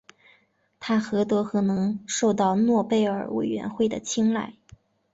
[0.79, 4.55] 他何德何能受到诺贝尔委员会的青睐。